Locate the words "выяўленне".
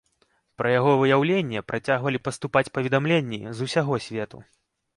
1.01-1.61